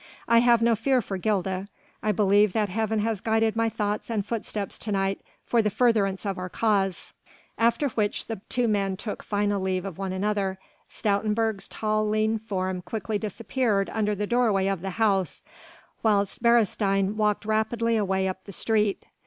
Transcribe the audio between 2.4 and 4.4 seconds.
that Heaven has guided my thoughts and